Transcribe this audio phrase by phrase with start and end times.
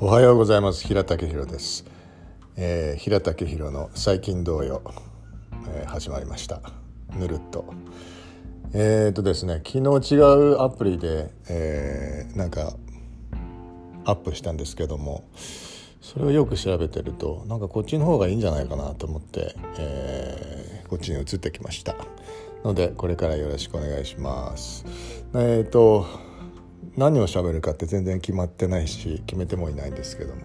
[0.00, 0.86] おはようございます。
[0.86, 1.84] 平武弘です、
[2.54, 4.80] えー、平武弘の最近同様、
[5.70, 6.60] えー、始まりました。
[7.18, 7.64] ぬるっと。
[8.72, 12.74] えー、とですね昨日違うアプリで、えー、なんか
[14.04, 15.24] アップしたんですけども
[16.00, 21.96] それをよく調べてるとなんかこっちの方がいいんじゃないかなと思って、えー、こっちに移ってきました。
[22.62, 24.86] のでこれからよろしくお願いします。
[25.34, 26.27] えっ、と
[26.98, 30.42] 何を喋るかって全然決まってないし決めてもいないんですけども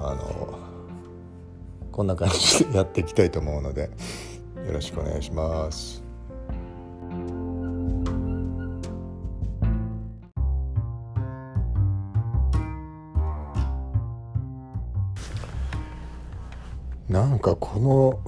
[0.00, 0.58] あの
[1.92, 3.82] こんな感じでやっていきたいと思うので
[4.66, 6.02] よろしくお願いします。
[17.08, 18.20] なんかこの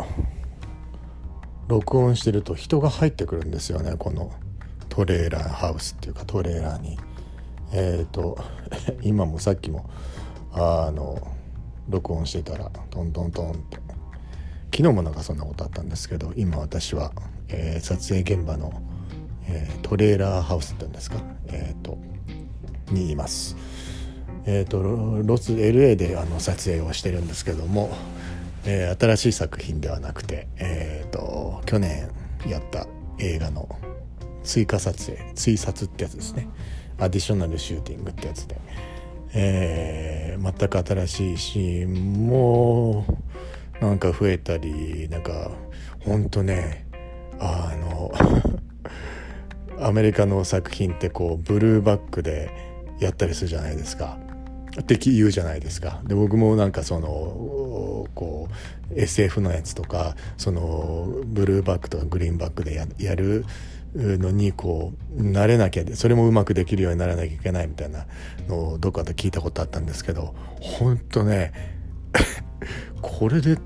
[1.67, 4.31] 録音してると人が入ってくるんですよねこの
[4.95, 6.97] トレーラーハウスっていうかトレーラーに
[7.73, 8.39] えっ、ー、と
[9.03, 9.91] 今もさっきも
[10.53, 11.19] あの
[11.89, 13.79] 録音してたらトントントンって
[14.67, 17.11] 昨日もなんかそんなことあったんですけど今私は、
[17.49, 18.73] えー、撮影現場の、
[19.49, 21.17] えー、トレーラーハウスって言うんですか？
[21.49, 21.99] えっ、と
[22.93, 23.57] にいます。
[24.47, 27.91] えっ、とロス LA であの撮影をしてるんですけども、
[28.65, 32.09] え新しい作品ではなくてえっ、と去年
[32.47, 32.87] やった
[33.19, 33.69] 映画の
[34.45, 36.49] 追加撮影追撮ってやつですね
[36.99, 38.57] アディショナルシューティングってやつで、
[39.35, 43.05] えー、全く新しいシーンも
[43.81, 45.51] なんか増えたりなんか
[46.01, 46.87] ほんとね
[47.41, 48.13] あの
[49.81, 52.51] アメリカの作品ってこうブルーバックで
[53.01, 54.19] やったりするじゃないですか。
[54.81, 56.01] って言うじゃないですか。
[56.05, 58.49] で僕もなんかそのこ
[58.91, 63.45] う SF のやつとかそのブルーバックとかグリーンバックでやる
[63.95, 68.07] のにこう慣れなきゃそれもうまくできるようにならなきゃいけないみたいな
[68.49, 71.53] のをどっかで聞いたことあったんですけど本当ね
[73.03, 73.59] これで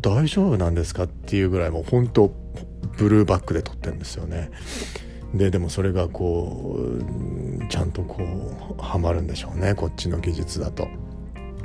[0.00, 2.34] 大丈夫なんですかっていうぐらいもう本当
[2.96, 4.50] ブルーバックで撮ってるんですよね。
[5.34, 8.22] ででもそれがこうちゃんとこ
[8.78, 10.88] うはまるんでしょうねこっちの技術だと。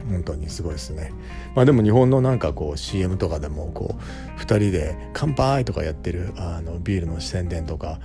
[0.09, 1.11] 本当にすごいですね。
[1.55, 7.99] まあでも日本のなんかこう CM とかでもこう2人で「乾杯!」とかやってるあのビールの宣伝とか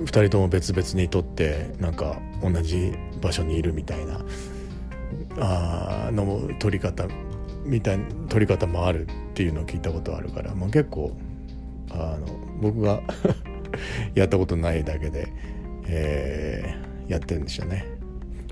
[0.00, 4.20] 2人とも別々に撮ってなんか同じ場所にいるみたいな
[5.40, 7.06] あの撮り方
[7.64, 11.16] みたいな撮り方もあるっていうのを聞いたことあるから、まあ、結構
[11.90, 12.26] あの
[12.60, 13.02] 僕が
[14.14, 15.28] やったことないだけで、
[15.86, 17.84] えー、やってるんでしょうね。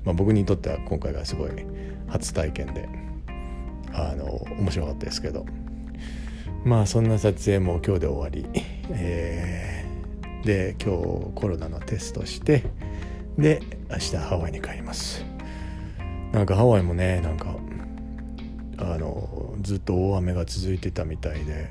[0.05, 1.51] まあ、僕にとっては今回がすごい
[2.09, 2.89] 初体験で
[3.93, 4.25] あの
[4.59, 5.47] 面白かったですけど。
[6.67, 8.45] まあそんな撮影も今日で終わり、
[8.91, 12.65] えー、で今日コロナのテストして
[13.39, 15.25] で明日ハワイに帰ります。
[16.33, 17.55] なんかハワイもねなんか
[18.79, 21.71] あのずっと大雨が続いてたみたいで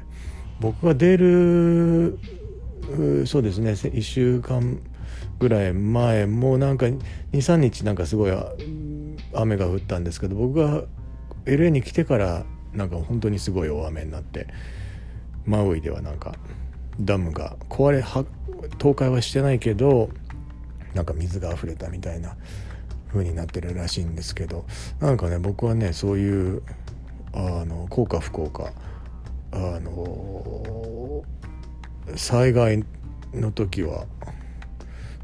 [0.62, 2.17] 僕が出る
[3.25, 4.79] そうですね1週間
[5.40, 6.85] ぐらい前もうなんか
[7.34, 8.31] 23日なんかすごい
[9.35, 10.84] 雨が降ったんですけど僕が
[11.46, 14.47] LA に来てからなんか本当にすごい大雨になって
[15.46, 16.35] マウイではなんか
[17.00, 18.25] ダムが壊れ倒
[18.79, 20.09] 壊はしてないけど
[20.94, 22.35] なんか水が溢れたみたいな
[23.09, 24.66] 風になってるらしいんですけど
[25.00, 26.62] なんかね僕はねそういう
[27.34, 28.72] あの幸か不幸か
[29.52, 31.23] あの
[32.16, 32.84] 災害
[33.34, 34.06] の時は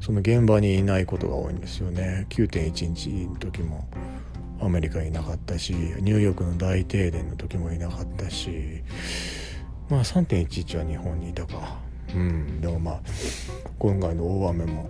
[0.02, 2.26] その現場にいないことが多いんですよね。
[2.30, 3.88] 9.11の時も
[4.60, 8.84] アメリカいなかったしニューヨークの大停電の時もいなかったし。
[9.90, 11.80] まあ3.11は日本にいたか。
[12.16, 12.62] うん。
[12.62, 13.02] でもまあ
[13.78, 14.90] 今回の大雨も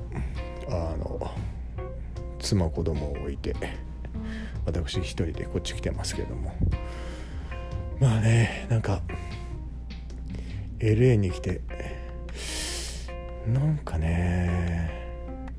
[0.70, 1.32] あの
[2.40, 3.56] 妻子供を置いて
[4.66, 6.54] 私一人でこっち来てますけども。
[8.00, 9.02] まあねなんか
[10.80, 11.62] LA に来て
[13.48, 15.01] なんかね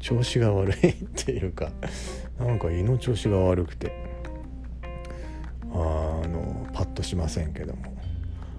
[0.02, 1.70] 調子が悪いっていうか
[2.38, 4.12] なんか胃の調子が悪くて。
[5.74, 5.74] あ
[6.28, 7.82] のパッとしませんけども。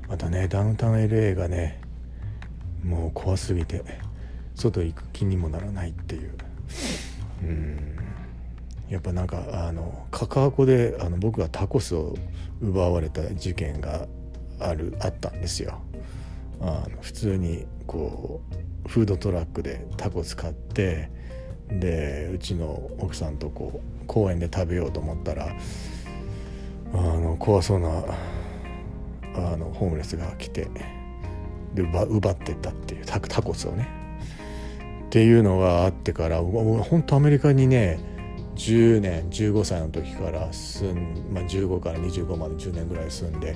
[0.10, 1.80] またねダウンタウン LA がね
[2.84, 3.84] もう怖すぎて
[4.56, 6.32] 外行く気にもならないっていう。
[7.44, 7.98] うん。
[8.90, 12.16] やっぱなんかあのカカアコであの僕がタコスを
[12.62, 14.08] 奪われた事件が
[14.60, 15.82] あるあったんですよ。
[16.62, 18.42] あの普通にこ
[18.86, 21.12] うフードトラックでタコス買って
[21.80, 25.56] でうちの奥さんとこう公園で食べようと思ったら
[26.94, 27.90] あの怖そうな
[29.36, 30.68] あのホームレスが来て
[31.74, 33.88] で奪奪ってったっていうタコスをね
[35.06, 38.00] っていうのがあってから本当アメリカにね
[38.56, 43.56] 10年15歳の時から住ん、まあ、15から25まで10年ぐらい住んで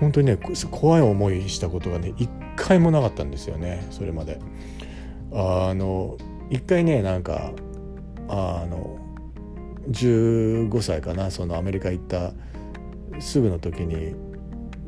[0.00, 0.38] 本当にね
[0.70, 4.40] 怖い思いしたことがね一回もなかったんですよねそれまで。
[5.34, 6.18] あの
[6.52, 7.50] 一回ねなんか
[8.28, 8.98] あの
[9.90, 12.32] 15歳かなそのアメリカ行った
[13.20, 14.14] すぐの時に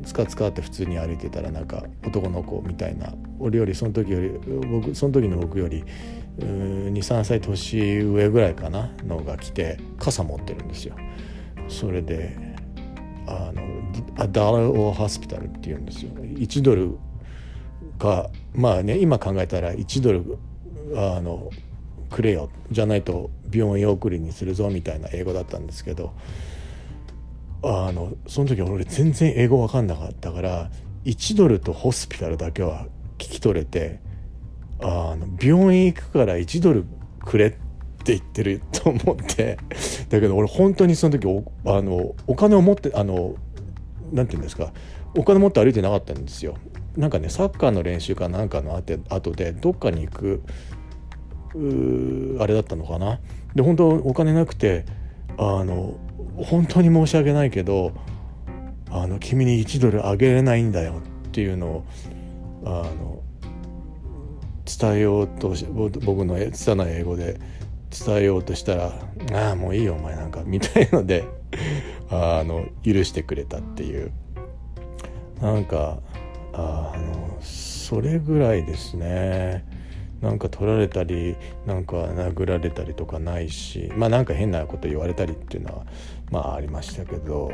[0.03, 4.29] つかつかって普通に歩いてたらなんか男の子みたいな俺よりその時より
[4.69, 5.83] 僕その時の僕より
[6.37, 10.95] 23歳年上ぐらいかなのが来て傘持ってるんですよ。
[11.67, 12.37] それで
[13.25, 13.63] あの
[14.17, 16.11] アダラオハスピタルっていうんですよ。
[16.11, 16.99] 1ドル
[17.97, 20.37] がまあね今考えたら1ドル
[20.95, 21.51] あの
[22.09, 26.13] くれよじゃないと病院送りにするぞみたいな英語だったんですけど
[27.63, 30.69] あのその時俺全然英語分かんなかったから
[31.05, 32.87] 1ドルとホスピタルだけは
[33.17, 33.99] 聞き取れて
[34.81, 36.85] あの病院行くから1ドル
[37.19, 37.57] くれって
[38.13, 39.57] 言ってると思って
[40.09, 43.35] だけど俺本当にその時おあのお金を持ってあの
[44.11, 44.71] なんて言うんですか
[45.17, 46.57] お金持って歩いてなかったんですよ。
[46.97, 50.41] なんかねサッカーの練習かなんかのあて後でどっかに行く
[52.39, 53.19] あれだったのかな。
[53.55, 54.85] で本当お金なくて
[55.37, 55.97] あの
[56.37, 57.93] 本当に申し訳ないけど
[58.89, 61.83] あの君に1ドルあげれないんだよっていうのを
[62.65, 63.21] あの
[64.65, 65.53] 伝えようと
[66.05, 67.39] 僕の拙い英語で
[68.05, 68.93] 伝えようとしたら
[69.33, 71.23] 「ああもういいよお前なんか」みたいので
[72.09, 74.11] あの許してくれたっていう
[75.41, 75.99] なんか
[76.53, 79.65] あのそれぐらいですね。
[80.25, 81.37] なんか取られたり
[81.67, 85.85] なんか殴られたりとかないしまあなんか変なこと言われたりっていうのは
[86.31, 87.51] まあありましたけど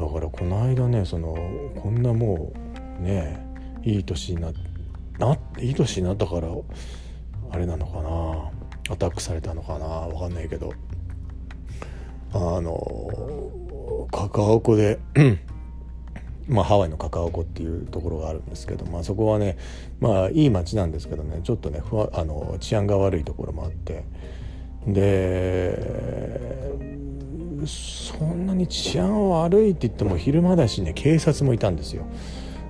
[0.00, 1.36] だからこの間ねその
[1.82, 2.50] こんなも
[2.98, 3.46] うね
[3.84, 4.52] いい年にな
[5.18, 6.48] ないい年になったから
[7.50, 8.00] あれなのか
[8.88, 10.72] なアタックされたのかなわかんないけど
[12.32, 14.98] あのカカオ湖で
[16.48, 19.58] まあ、ハワイのカカオ湖っていうところがあるんですけど、まあ、そこはね
[20.00, 24.04] まあいい街なんですけどねちょっとねふわあの治安が悪いところもあって
[24.86, 25.76] で
[27.66, 32.06] そんなに治安悪いって言っても昼間だしね警察もいたんですよ。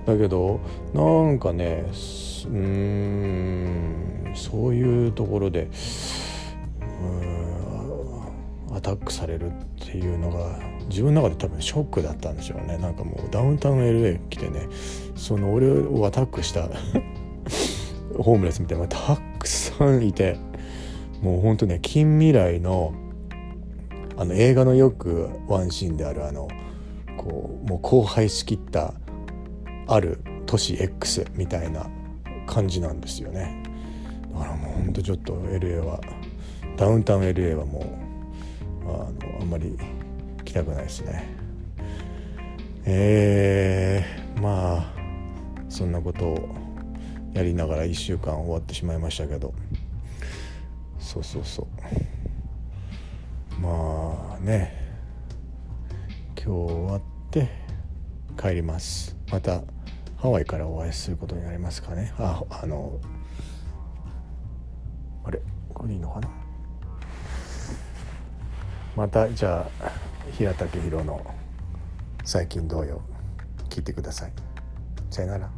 [0.07, 0.59] だけど
[0.93, 1.85] なんかね
[2.45, 5.69] うんそういうところで
[8.73, 10.59] アタックされるっていうのが
[10.89, 12.77] 自分の中で多分ショックだったんでしょうね。
[12.77, 14.67] なんかもうダウンタウン LA 来てね
[15.15, 16.69] その俺をアタックした
[18.17, 20.37] ホームレスみたいなたくさんいて
[21.21, 22.93] もうほんとね近未来の
[24.17, 26.47] あの映画のよくワンシーンであるあの
[27.17, 28.93] こうもう荒廃しきった
[29.87, 31.87] ある都市 X みたいな
[32.47, 33.63] 感じなんですよね。
[34.33, 35.99] だからもうほんとちょっと LA は
[36.77, 37.83] ダウンタウン LA はもう
[38.85, 39.77] あのあんまり
[40.57, 41.23] たくないですね。
[42.85, 44.93] えー、まあ
[45.69, 46.55] そんなことを
[47.33, 49.53] やりながら1週間終わってしまいましたけど。
[50.99, 53.61] そうそうそう。
[53.61, 54.85] まあね。
[56.35, 57.49] 今日終わって
[58.41, 59.15] 帰ります。
[59.31, 59.61] また
[60.17, 62.13] ハワイからお会いすることになりますかね。
[62.17, 62.99] ああの
[65.23, 65.39] あれ？
[65.73, 66.29] これいいのかな？
[68.95, 69.91] またじゃあ
[70.31, 71.25] 平武宏の
[72.23, 73.01] 最近同様
[73.69, 74.31] 聞いてください。
[75.09, 75.49] さよなら。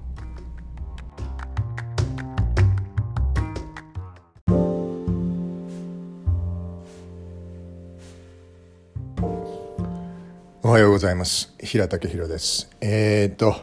[10.61, 11.53] おはようございます。
[11.59, 12.69] 平武宏です。
[12.79, 13.55] えー、っと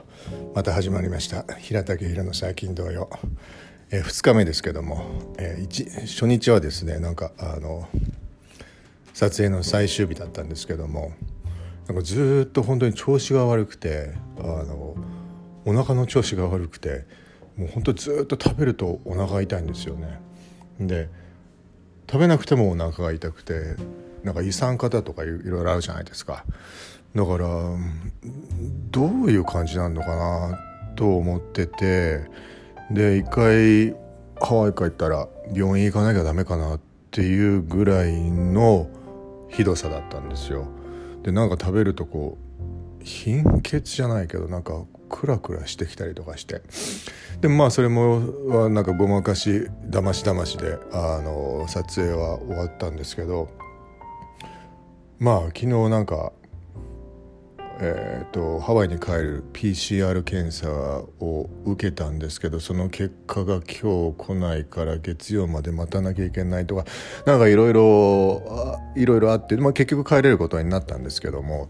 [0.55, 1.45] また始まりました。
[1.59, 3.09] 平武宏の最近同様、
[3.91, 5.05] えー、2日目ですけども、
[5.39, 7.89] えー、初日はですねなんかあの
[9.16, 11.11] 撮影の最終日だったんですけども
[11.88, 14.94] なんかずっと本当に調子が悪くてあの
[15.64, 17.06] お腹の調子が悪くて
[17.56, 20.20] もう本当ずっと食べるとお腹が痛いんですよね。
[20.78, 21.08] で
[22.06, 23.76] 食べなくてもお腹が痛くて
[24.23, 26.44] なんか胃酸化だとかいろいろあるじゃないですか
[27.14, 27.49] だから
[28.90, 30.58] どういう感じなのかな
[30.94, 32.20] と思ってて
[32.90, 33.96] で一回
[34.38, 36.80] ハワイ帰ったら病院行かなきゃダメかなっ
[37.11, 38.90] ていうぐらいの
[39.57, 40.67] ひどさだったんですよ。
[41.23, 42.37] でなんか食べるとこ
[43.01, 46.63] う貧血じゃないけどなんかクラクラしてきたりとかして。
[47.41, 53.49] でもまあそれもはなんかごまかしだましだましであの撮影は終わったんですけど
[55.19, 56.33] まあ昨日なんか
[57.78, 66.87] えーと、ハワイに帰る PCR 検査を受けたんですけどその結果が今日来ないから月曜まで待たなきゃいけないとか
[67.26, 71.68] なんかいろいろいろいろあって、まあ、結局帰れることになったんですけども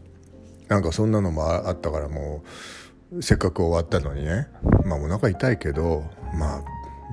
[0.68, 2.44] なんかそんなのもあったからも
[3.12, 4.48] うせっかく終わったのにね。
[4.84, 6.64] まあお腹痛いけどまあ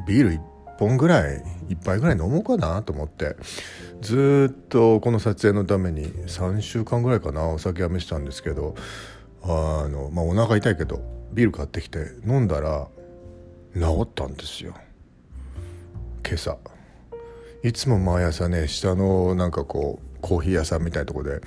[0.07, 0.39] ビール
[0.77, 3.35] 本ぐらい1杯ぐらい飲もうかなと思って。
[4.03, 8.75] ずっとこの撮影のために3週間ぐらいかなお酒やめてたんですけど
[9.41, 11.01] あの、まあ、お腹痛いけど
[11.31, 12.89] ビール買ってきて飲んだら
[13.73, 14.75] 治ったんですよ。
[16.25, 16.57] 今朝。
[17.63, 21.39] いつも毎朝ね下のなんかこうコーヒー屋さんみたいなとこで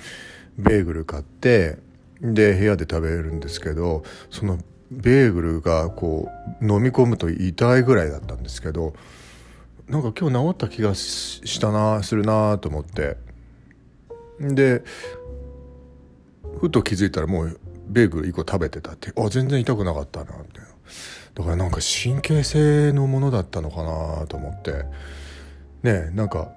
[0.57, 1.77] ベーグル買って
[2.21, 4.57] で部屋で食べるんですけどその
[4.89, 6.27] ベーグルがこ
[6.59, 8.93] う飲み込むと痛いぐらいだったんですけど
[9.87, 13.17] なんか今日治った気がしたなするなと思って。
[14.39, 14.83] で
[16.59, 19.11] ふと気づいたらもうベーグル1個食べてたって。
[19.15, 20.69] あ全然痛くなかったなみたいな
[21.35, 24.85] だからなんか神経性のものだったのかなと思って。
[25.83, 26.51] ねなんか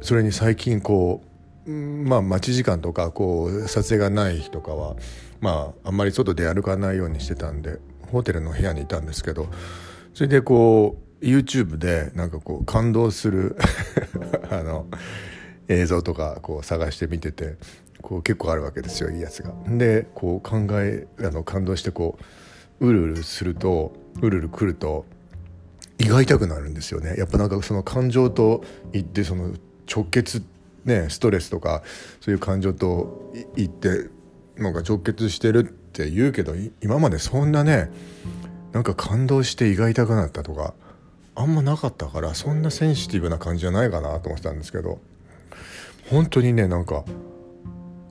[0.00, 1.22] それに最近こ
[1.66, 4.96] うまあ待ち時間とかこう撮影がない日とかは
[5.40, 7.78] まああんまり外で歩かないようにしてたんで
[8.12, 9.48] ホテルの部屋にいたんですけど
[10.14, 13.56] それでこう YouTube でなんかこう感動する
[14.50, 14.86] あの
[15.68, 17.56] 映像とかこう探して見てて
[18.02, 19.52] こう結構あるわけですよいいやつが。
[19.66, 22.18] でこう考えあの感動してこ
[22.80, 25.06] ううるうるするとうるうるくると
[25.98, 27.14] 胃が痛くなるんですよね。
[27.16, 29.54] やっぱなんかその感情といってその
[29.90, 30.42] 直結
[30.84, 31.82] ねストレスとか
[32.20, 34.08] そういう感情といって
[34.56, 37.90] なんか直結してるって言うけど今までそんなね
[38.72, 40.74] なんか感動して胃が痛くなったとか
[41.36, 45.00] あんまなかったからそんなセンシティブな感じじゃないかなと思ってたんですけど
[46.10, 47.04] 本当にねなんか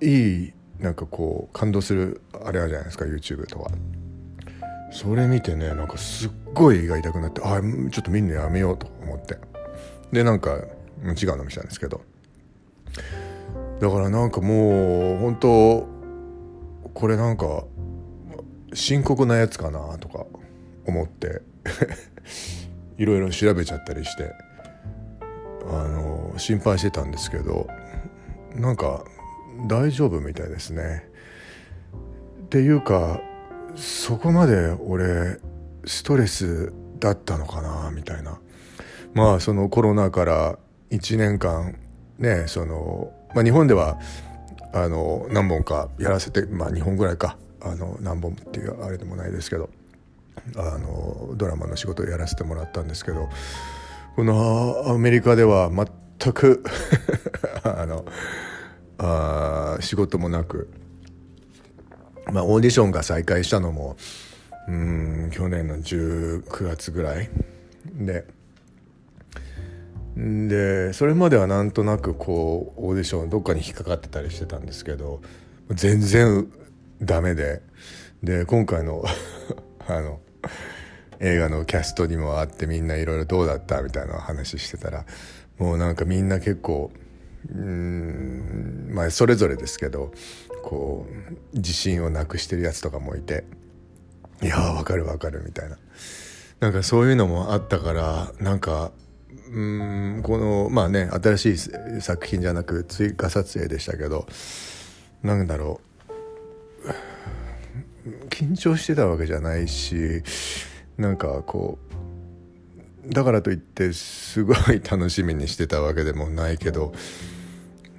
[0.01, 3.71] いいなんかこう感動するあれあるじゃないですか YouTube とか。
[4.91, 7.59] それ見てねなんかすっごい胃が痛くなってあ
[7.91, 9.37] ちょっと見るのやめようと思って。
[10.11, 12.01] でなんか違うの見たんですけど。
[13.79, 15.87] だからなんかもう本当
[16.93, 17.65] これなんか
[18.73, 20.25] 深刻なやつかなとか
[20.85, 21.41] 思って。
[22.97, 24.31] いろいろ調べちゃったりして
[25.67, 27.67] あの心配してたんですけど
[28.55, 29.03] なんか
[29.67, 31.09] 大丈夫みたいですね。
[32.45, 33.19] っていうか
[33.75, 35.39] そこまで俺
[35.85, 38.39] ストレスだったのかなみたいな。
[39.13, 40.59] まあそのコロナから
[40.91, 41.77] 1年間
[42.17, 43.97] ねその、まあ、日本では
[44.73, 47.37] あの何本かやらせてまあ2本ぐらいか。
[47.61, 49.69] あの何本っていうあれでもないですけど。
[50.55, 53.29] あのドラマの仕事をやらせてもらったんですけど
[54.15, 56.63] このアメリカでは全く
[57.63, 58.05] あの
[58.97, 60.69] あ仕事もなく、
[62.31, 63.97] まあ、オーディションが再開したのも
[64.67, 67.29] うん去年の19月ぐらい。
[67.93, 68.25] で
[70.17, 75.21] でそれまではなんとなくこうオーディションどっかに引っかかってたりしてたんですけど
[75.69, 76.49] 全然
[77.01, 77.61] ダメで。
[78.23, 79.03] で今回の
[79.87, 80.19] あの
[81.19, 85.05] 映画のキャストにも会ってみんないろいろどうだったみたいな話してたら
[85.57, 86.91] もうなんかみんな結構
[87.53, 90.11] うんまあそれぞれですけど
[90.63, 91.07] こ
[91.53, 93.45] う自信をなくしてるやつとかもいて
[94.41, 95.77] いやわかるわかるみたいな。
[96.59, 98.91] なんかそういうのもあったからなんか
[99.51, 104.25] うんこのまあね新しい作品じゃなく追加撮影でしたけど
[105.21, 105.81] なんだろ
[106.83, 107.14] う。
[108.29, 110.23] 緊張してたわけじゃないし
[110.97, 111.79] なんかこ
[113.07, 116.93] うだからといってすごい楽しみにしてたわけでもないけど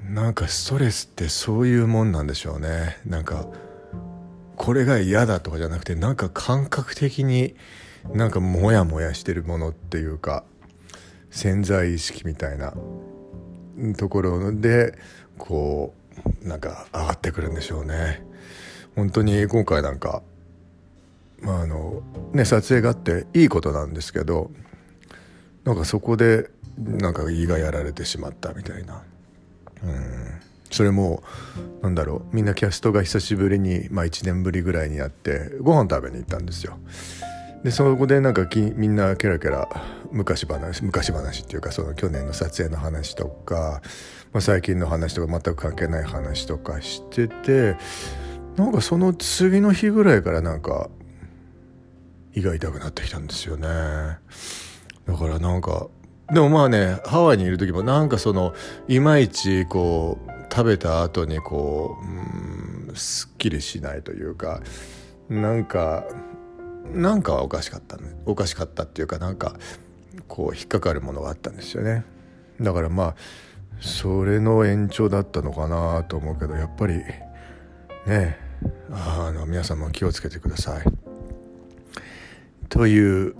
[0.08, 2.98] なんかストレスってそういうもんなんでしょうね。
[3.04, 3.46] なんか
[4.56, 7.56] これが嫌だとかじゃなくてなんか感覚的に
[8.12, 10.44] なんかモヤモヤしてるものっていうか
[11.30, 12.74] 潜在意識みたいな
[13.96, 14.96] ところで
[15.38, 15.94] こ
[16.44, 18.25] うなんか上がってくるんでしょうね。
[18.96, 20.22] 本当に今回なんか
[21.40, 24.50] まああのね撮影があっていいことなんですけど
[25.64, 29.02] なんかそこでなんか胃がやられてしまったみたいな。
[29.84, 30.46] うん。
[30.70, 31.22] それも
[31.82, 36.78] なんだろうみんなキャストが久しぶりに、まあ、1年ぶりぐらいにやってご飯食べに行ったんですよ。
[37.62, 39.68] でそこでなんかきみんなケラケラ
[40.12, 43.80] 昔話昔話っていうかその去年の撮影の話とか、
[44.32, 47.76] まあ、最近の話とか全く関係ない話とかしてて
[48.56, 50.88] なんかその次の日ぐらいからなんか
[52.34, 53.68] 胃が痛くなってきたんですよね。
[53.68, 55.88] だからなんか
[56.32, 58.54] でもまあねハワイにいる時もなんかその
[58.88, 64.60] いまいちこう食べた後にこううんすっきりしないというか
[65.28, 66.04] なんか
[66.92, 68.14] なんかおかしかったね。
[68.26, 69.56] おかしかったっていうかなんか
[70.28, 72.04] こう引っかかるものがあったんですよね。
[72.60, 73.14] だからまあ
[73.80, 77.02] それの延長だったのかなと思うけどやっぱり
[78.06, 78.45] ね
[78.90, 80.84] あの皆さんも気をつけてください。
[82.68, 83.34] という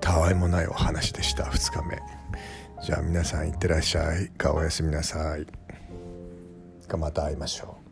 [0.00, 1.44] たわいもないお話でした。
[1.44, 1.98] 2日目。
[2.82, 4.28] じゃあ皆さんいってらっしゃい。
[4.30, 5.46] かおやすみなさい。
[6.86, 7.86] かまた会いましょう。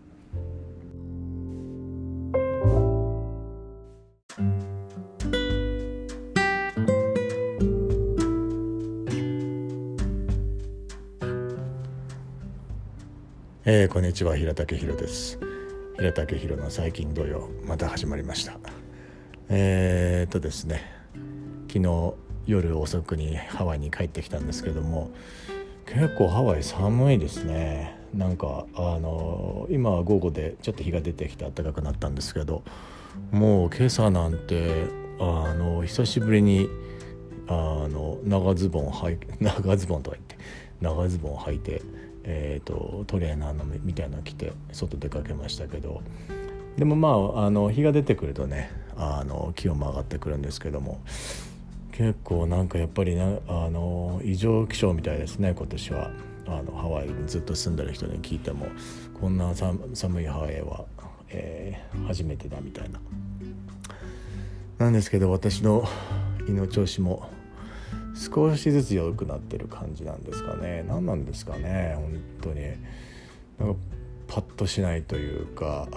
[13.66, 14.36] えー、こんにちは。
[14.36, 15.38] 平竹宏です。
[16.04, 18.58] 平竹宏の最近土曜また始まりました。
[19.48, 20.82] えー、っとですね
[21.66, 22.12] 昨日
[22.44, 25.12] 夜遅くにハワイに帰ってきたんですけども
[25.86, 27.96] 結構ハワイ寒いですね。
[28.12, 32.64] なんかあの今は午後でちょっと日が出てきて暖かくなったんですけど
[33.32, 34.84] もう今朝なんて
[35.18, 36.68] あの久しぶりに
[37.48, 40.36] あの長ズボンはい長ズボンとか言って
[40.82, 41.80] 長ズボンを履いて
[42.24, 46.02] えーと、トレーナーのみたいなの着て外出かけましたけど。
[46.76, 51.00] でもまああの日が出てくるとねあの気温も上がってくるんですけども。
[51.92, 56.10] 結構なんかやっぱりなあの異常気象みたいですね今年は。
[56.46, 58.66] あのハワイにずっと住んでる人に聞いても。
[59.18, 60.84] こんな寒いハワイは、
[61.30, 63.00] えー、初めてだみたいな。
[64.78, 65.88] なんですけど私の
[66.48, 67.30] 胃の調子も
[68.14, 70.84] 少しずつ良くなってる感じなんですかね。
[70.86, 72.62] 何なんですかね本当に。
[73.58, 73.80] なんか
[74.28, 75.88] パッとしないというか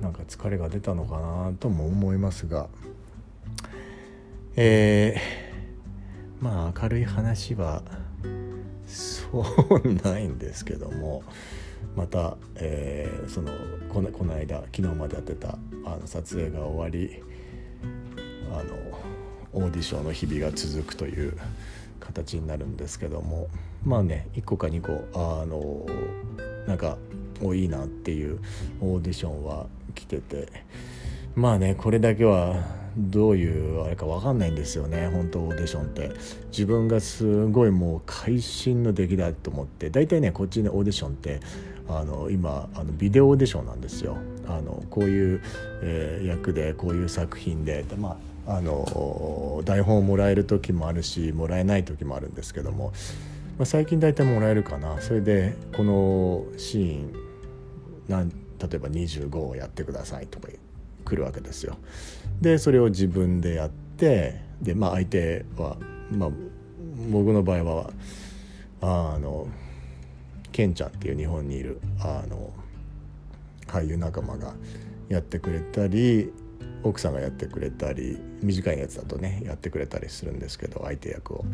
[0.00, 2.68] なんか疲れが出たのかなとも思いますが。
[4.58, 7.82] えー、まあ明るい話は
[8.86, 9.44] そ
[9.84, 11.22] うないんですけども。
[11.94, 13.50] また、えー、その
[13.88, 17.22] このこの間昨日までやってたあの撮影が終わり
[18.52, 19.15] あの
[19.56, 21.36] オーディションの日々が続くという
[21.98, 23.48] 形になるんですけども
[23.84, 25.86] まあね1個か2個あの
[26.66, 26.98] なんか
[27.42, 28.38] おいいなっていう
[28.80, 30.48] オーディションは来てて
[31.34, 32.54] まあねこれだけは
[32.96, 36.12] どういうあれか分かんないんですよね本当オーディションって。
[36.56, 41.40] 自分がすごいもう会心の出来だと思って大体ねこっちのオーディションって
[41.88, 44.16] あの今あのビデオオーディションなんですよ。
[44.48, 45.42] あのこういう、
[45.82, 47.84] えー、役でこういう作品で。
[47.98, 48.16] まあ
[48.48, 52.92] あの台本をもらえる時もあるしもらえない時もあるんですけども、
[53.58, 55.00] まあ、最近大体もらえるかな。
[55.00, 57.12] それでこのシーン
[58.08, 58.34] なん例
[58.74, 60.48] えば25をやってくださいとか
[61.04, 61.76] 来るわけですよ。
[62.40, 65.76] でそれを自分でやってで、まあ、相手は、
[66.12, 66.30] まあ、
[67.10, 67.90] 僕の場合は
[68.80, 69.48] あの
[70.56, 72.50] ケンちゃんっていう日本にいるあの
[73.66, 74.54] 俳優仲間が
[75.10, 76.32] やってくれたり
[76.82, 81.44] 奥さんがやってくれたり短いやつだとねやってくれたりするんですけど相手役を。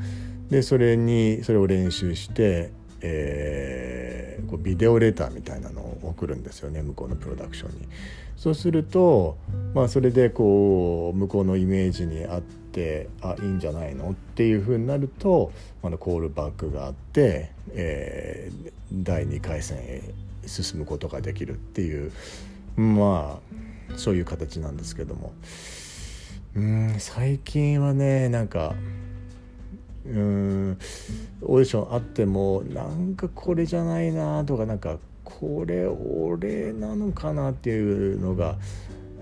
[0.50, 7.88] でそれにそれを練習して、えー、こうビデオレターみたいなのを送るんですよね向こうのプロダクションに。
[8.36, 9.36] そうすると、
[9.74, 20.02] まあ、それでこう向こうのイメージに合ってあいいんじゃないのっていうふうになるとまだコールバックがあって、えー、第2回戦へ
[20.46, 22.12] 進むことができるっていう
[22.76, 23.40] ま
[23.92, 25.32] あそういう形なんですけども。
[26.54, 28.74] うん最近はねなんか
[30.04, 30.78] うん
[31.40, 38.58] オーディションあってもなんかこれじゃないなとかなんかこれ俺なのかなっていうのが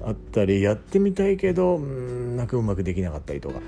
[0.04, 3.60] あったりやってみたいけどうんなんかうまくできなかったりとか。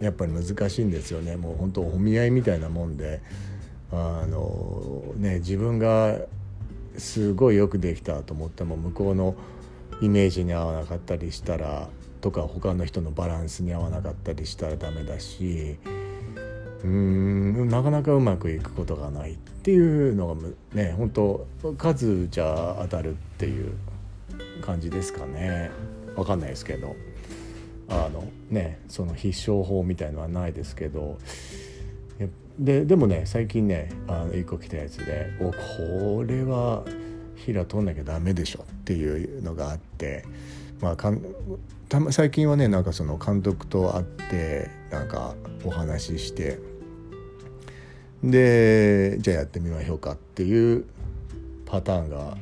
[0.00, 1.36] やっぱり難しいんですよね。
[1.36, 3.22] もう本当お見合いみたいなもんで。
[3.94, 6.18] あのね自分が
[6.98, 9.36] すごいよくできたと思っても向こうの
[10.00, 11.88] イメージに合わなかったりしたら
[12.20, 15.76] とか他の人のバランスに合わなかったりしたらダメだし
[16.82, 20.36] うんなかなかうまくいくことがないっていうのが
[20.74, 23.72] ね本当数じゃ当たるっていう。
[24.62, 25.70] 感じですかね。
[26.16, 26.96] 分かんないですけど。
[27.88, 31.18] あのねその必勝法みたいのはないですけど。
[32.58, 36.84] ででもね最近ねあの1個来たやつでおこれは
[37.34, 40.24] 平通んなきゃダメでしょっていうのがあって、
[40.80, 41.20] まあ、かん
[41.88, 46.58] た最近はねなんかその監督と会ってなんかお話しして。
[48.22, 50.86] でじゃあやってみましょうかっていう
[51.66, 52.38] パターンが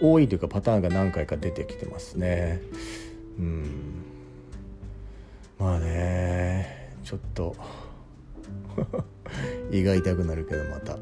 [0.00, 2.60] 多いというかパターンが何回か出てきてますね。
[3.38, 3.64] うん
[5.58, 7.56] まあねちょっと
[9.70, 10.98] 胃が痛くなるけどまた。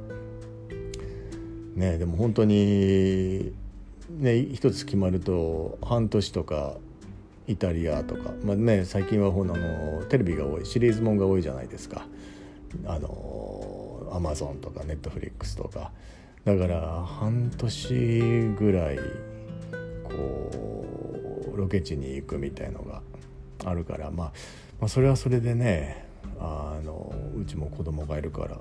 [1.74, 3.52] ねでも本当に
[4.10, 6.76] ね一つ決まると半年とか
[7.48, 12.06] イタリアとか、まあね、最近はほんあのテレビが多いシリーズもんが多いじゃないですか
[12.86, 15.92] あのアマゾンとかネットフリックスとか
[16.46, 18.98] だから半年ぐらい
[20.04, 23.02] こうロケ地に行くみたいのが
[23.64, 24.32] あるから、まあ、
[24.78, 26.06] まあそれはそれでね
[26.38, 28.60] あのうちも子供がいるから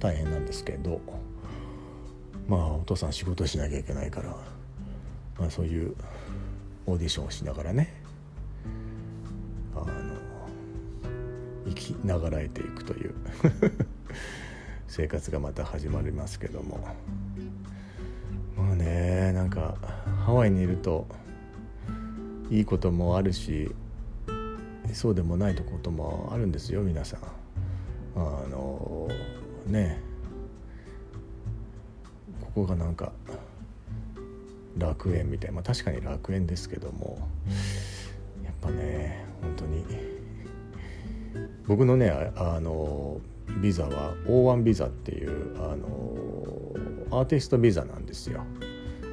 [0.00, 1.00] 大変なんですけど
[2.48, 4.30] まあお父さん仕事しなきゃいけないから、
[5.38, 5.94] まあ、そういう
[6.86, 7.94] オーディションをしながらね
[9.76, 9.86] あの
[11.68, 13.14] 生きながらえていくという。
[14.90, 16.80] 生活がまた始まりますけども
[18.56, 19.76] まあねなんか
[20.26, 21.06] ハワイにいると
[22.50, 23.70] いいこともあるし
[24.92, 27.20] そうでもないこともあるんですよ皆さん。
[28.16, 28.18] あ
[28.50, 29.08] の
[29.68, 30.00] ね
[32.40, 33.12] ここがなんか
[34.76, 37.28] 楽園みたい、まあ、確かに楽園ですけども
[38.44, 39.84] やっぱね本当に
[41.68, 43.20] 僕のねあの
[43.60, 48.44] ビザは O1 ビザっていうあのアーティストビザなんですよ。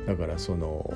[0.06, 0.93] だからその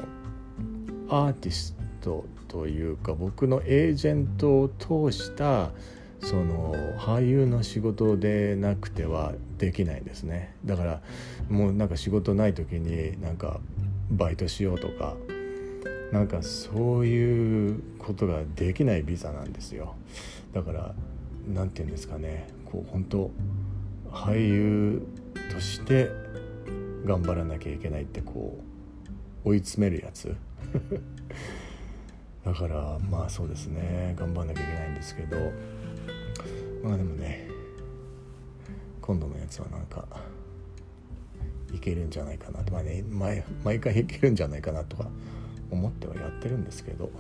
[1.09, 5.71] アーティストというか僕のエージェントを通した
[6.19, 10.55] その俳優の仕事でなくてはできないんですね。
[10.65, 11.01] だから
[11.49, 13.59] もうなんか仕事ない時になんか
[14.11, 15.15] バイトしようとか
[16.11, 19.95] なんかそういうことができないビザなんですよ。
[20.53, 20.93] だから
[21.47, 22.47] 何て言うんですかね。
[22.71, 23.29] こう本当
[24.11, 25.05] 俳優
[25.53, 26.09] として
[27.05, 28.57] 頑張らなきゃいけないってこ
[29.43, 30.33] う追い詰めるやつ。
[32.45, 34.15] だからまあそうですね。
[34.17, 35.37] 頑張んなきゃいけないんですけど。
[36.83, 37.47] まあでもね
[39.01, 40.07] 今度のやつはなんか
[41.73, 42.71] いけるんじゃないかなと。
[42.71, 45.09] まあね毎毎回いけるんじゃないかなとか
[45.69, 47.11] 思ってはやってるんですけど。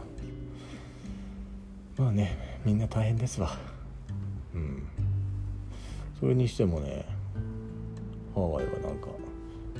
[1.97, 3.57] まあねみんな大変ですわ。
[4.53, 4.83] うん。
[6.21, 7.03] それにしてもね
[8.35, 9.07] ハワイはなんか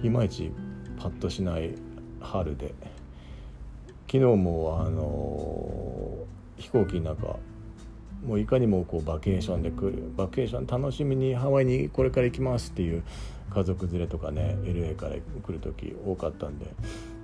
[0.04, 0.52] いまいち
[0.98, 1.76] パッとしない
[2.20, 2.74] 春で
[4.08, 6.26] 昨日もあの
[6.58, 7.38] 飛行機の中
[8.26, 13.04] もういかにもこうバケーションで来るバケーション楽しみにハワイにこれから行きますっていう
[13.54, 15.20] 家族連れとかね LA から来
[15.54, 16.66] る時多かったんで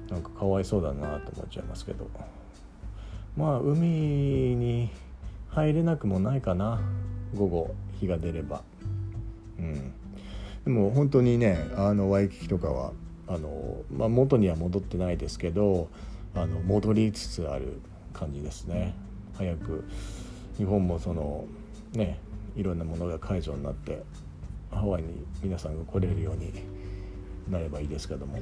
[0.10, 2.08] なんかかわいそうだなと思っちゃいますけど。
[3.36, 3.86] まあ海
[4.56, 4.90] に
[5.50, 6.82] 入れなくもないかな
[7.36, 8.64] 午後日が出れば。
[9.60, 9.94] うん。
[10.66, 12.92] でも本当にねあのワイキキとかは
[13.28, 15.88] あの、まあ、元には戻ってないですけど
[16.36, 17.80] あの戻りつつある
[18.14, 18.94] 感じですね。
[19.36, 19.86] 早く
[20.58, 21.46] 日本もその
[21.94, 22.20] ね
[22.56, 24.04] いろんなものが解除になって
[24.72, 26.52] ハワイに皆さんが来れるように
[27.50, 28.40] なればいいですけども。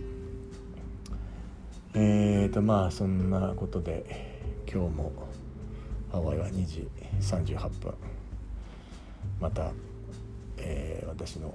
[1.97, 4.04] えーとまあそんなことで
[4.69, 5.13] 今日も
[6.12, 6.88] ハワイは2時
[7.19, 7.93] 38分。
[9.39, 9.71] また、
[10.65, 11.54] えー、私の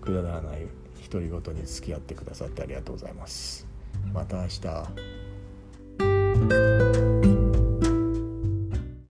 [0.00, 0.68] くだらない
[1.10, 3.66] 独り言に付き合ってくださってありがとうございます。
[4.12, 4.60] また明日